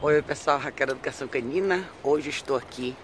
[0.00, 1.82] Oi pessoal, Raquel Educação Canina.
[2.04, 2.94] Hoje estou aqui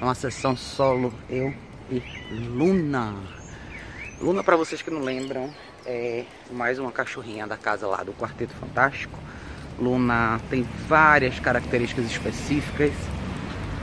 [0.00, 1.54] numa sessão solo, eu
[1.88, 3.14] e Luna.
[4.20, 5.48] Luna, para vocês que não lembram,
[5.86, 9.16] é mais uma cachorrinha da casa lá do Quarteto Fantástico.
[9.78, 12.92] Luna tem várias características específicas,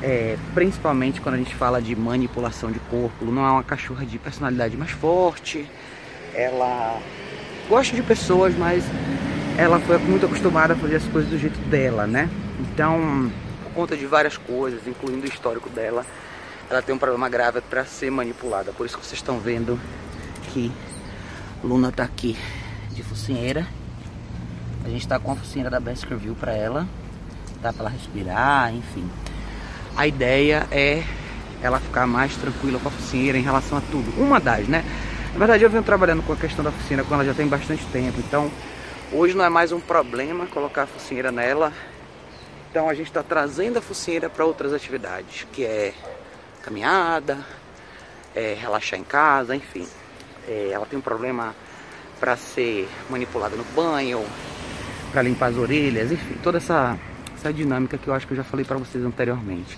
[0.01, 3.23] é, principalmente quando a gente fala de manipulação de corpo.
[3.23, 5.65] Luna é uma cachorra de personalidade mais forte,
[6.33, 6.99] ela
[7.69, 8.83] gosta de pessoas, mas
[9.57, 12.29] ela foi muito acostumada a fazer as coisas do jeito dela, né?
[12.59, 13.31] Então,
[13.63, 16.05] por conta de várias coisas, incluindo o histórico dela,
[16.69, 18.71] ela tem um problema grave para ser manipulada.
[18.71, 19.79] Por isso que vocês estão vendo
[20.51, 20.71] que
[21.63, 22.37] Luna tá aqui
[22.91, 23.67] de focinheira.
[24.83, 26.87] A gente tá com a focinheira da Baskerville para ela,
[27.61, 29.07] dá para ela respirar, enfim.
[29.95, 31.03] A ideia é
[31.61, 34.11] ela ficar mais tranquila com a focinheira em relação a tudo.
[34.19, 34.83] Uma das, né?
[35.31, 37.85] Na verdade, eu venho trabalhando com a questão da focinheira com ela já tem bastante
[37.85, 38.51] tempo, então
[39.11, 41.71] Hoje não é mais um problema colocar a focinheira nela.
[42.69, 45.93] Então a gente está trazendo a focinheira para outras atividades, que é
[46.63, 47.37] caminhada,
[48.33, 49.87] é relaxar em casa, enfim.
[50.47, 51.55] É, ela tem um problema
[52.19, 54.25] para ser manipulada no banho,
[55.11, 56.97] para limpar as orelhas, enfim, toda essa,
[57.35, 59.77] essa dinâmica que eu acho que eu já falei para vocês anteriormente.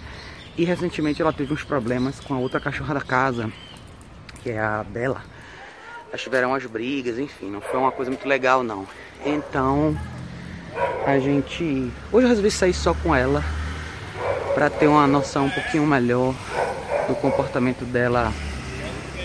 [0.57, 3.51] E recentemente ela teve uns problemas com a outra cachorra da casa,
[4.41, 5.34] que é a Bela
[6.21, 8.87] tiveram umas brigas, enfim, não foi uma coisa muito legal não.
[9.25, 9.97] Então
[11.05, 11.91] a gente.
[12.11, 13.43] Hoje eu resolvi sair só com ela
[14.53, 16.33] para ter uma noção um pouquinho melhor
[17.07, 18.31] do comportamento dela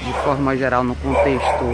[0.05, 1.65] de forma geral no contexto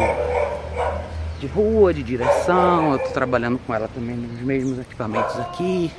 [1.41, 2.93] de rua, de direção.
[2.93, 5.91] Eu tô trabalhando com ela também nos mesmos equipamentos aqui.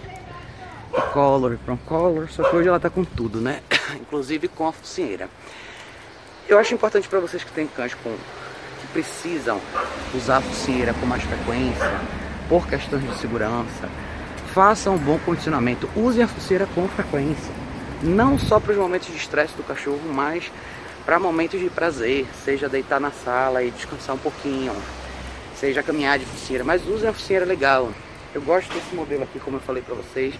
[1.13, 3.61] Color e color, só que hoje ela tá com tudo, né?
[3.95, 5.29] Inclusive com a focinheira.
[6.47, 8.15] Eu acho importante para vocês que têm cães com
[8.97, 9.61] precisam
[10.11, 12.01] usar a focinheira com mais frequência,
[12.49, 13.87] por questões de segurança,
[14.55, 17.53] façam um bom condicionamento, usem a focinheira com frequência,
[18.01, 20.51] não só para os momentos de estresse do cachorro, mas
[21.05, 24.75] para momentos de prazer, seja deitar na sala e descansar um pouquinho,
[25.55, 27.91] seja caminhar de focinheira, mas usem a focinheira legal.
[28.33, 30.33] Eu gosto desse modelo aqui, como eu falei para vocês,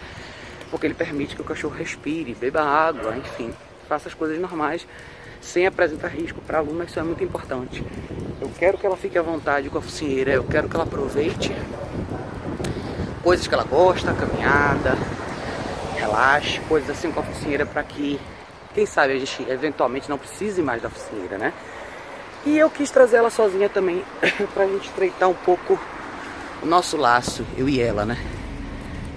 [0.71, 3.53] porque ele permite que o cachorro respire, beba água, enfim,
[3.87, 4.87] faça as coisas normais
[5.41, 7.83] sem apresentar risco para a aluna, isso é muito importante.
[8.41, 11.51] Eu quero que ela fique à vontade com a focinheira, eu quero que ela aproveite
[13.23, 14.97] coisas que ela gosta, caminhada,
[15.95, 18.19] relaxe, coisas assim com a focinheira para que,
[18.73, 21.53] quem sabe, a gente eventualmente não precise mais da focinheira, né?
[22.45, 24.03] E eu quis trazer ela sozinha também
[24.53, 25.77] para a gente estreitar um pouco
[26.61, 28.17] o nosso laço, eu e ela, né?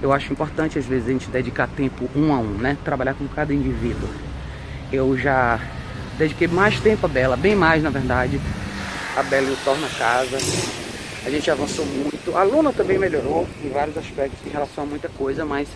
[0.02, 2.76] Eu acho importante às vezes a gente dedicar tempo um a um, né?
[2.84, 4.08] Trabalhar com cada indivíduo.
[4.90, 5.60] Eu já
[6.20, 8.38] dediquei mais tempo a Bela, bem mais na verdade.
[9.16, 10.36] A Bela e o Torna Casa.
[11.24, 12.36] A gente avançou muito.
[12.36, 15.66] A Luna também melhorou em vários aspectos em relação a muita coisa, mas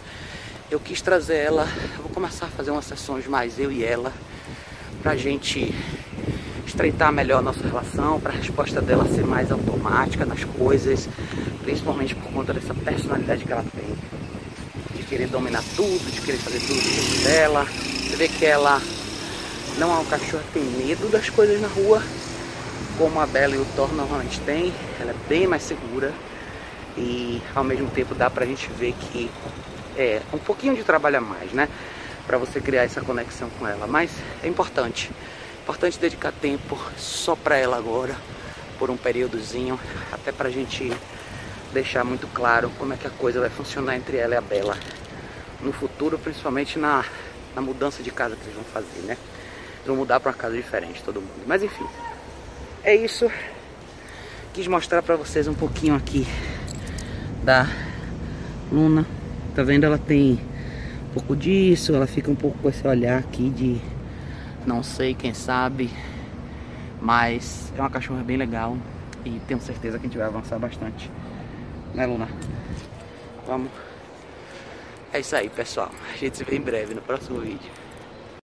[0.71, 1.67] eu quis trazer ela.
[1.99, 4.13] Vou começar a fazer umas sessões mais eu e ela,
[5.03, 5.75] pra gente
[6.67, 11.09] estreitar melhor a nossa relação, para a resposta dela ser mais automática nas coisas,
[11.63, 13.97] principalmente por conta dessa personalidade que ela tem,
[14.95, 17.65] de querer dominar tudo, de querer fazer tudo dela.
[17.65, 18.81] Você vê que ela
[19.79, 22.03] não é um cachorro que tem medo das coisas na rua,
[22.97, 24.73] como a Bela e o Thor normalmente tem.
[25.01, 26.13] Ela é bem mais segura
[26.97, 29.31] e ao mesmo tempo dá pra gente ver que
[29.97, 31.69] é um pouquinho de trabalho a mais, né?
[32.27, 33.87] Pra você criar essa conexão com ela.
[33.87, 34.11] Mas
[34.43, 35.11] é importante.
[35.63, 38.15] Importante dedicar tempo só pra ela agora,
[38.79, 39.79] por um períodozinho,
[40.13, 40.93] até pra gente
[41.73, 44.77] deixar muito claro como é que a coisa vai funcionar entre ela e a Bela
[45.61, 47.05] no futuro, principalmente na,
[47.57, 49.17] na mudança de casa que eles vão fazer, né?
[49.85, 51.45] Vão mudar para uma casa diferente, todo mundo.
[51.47, 51.87] Mas enfim,
[52.83, 53.31] é isso.
[54.53, 56.27] Quis mostrar para vocês um pouquinho aqui
[57.43, 57.69] da
[58.71, 59.07] Luna.
[59.55, 59.85] Tá vendo?
[59.85, 60.41] Ela tem
[61.11, 63.81] um pouco disso, ela fica um pouco com esse olhar aqui de
[64.67, 65.91] não sei, quem sabe.
[67.01, 68.77] Mas é uma cachorra bem legal
[69.25, 71.11] e tenho certeza que a gente vai avançar bastante.
[71.93, 72.29] Né, Luna?
[73.47, 73.71] Vamos.
[75.13, 75.91] É isso aí, pessoal.
[76.13, 77.84] A gente se vê em breve no próximo vídeo.